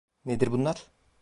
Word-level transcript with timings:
Nedir 0.25 0.51
bunlar? 0.51 0.87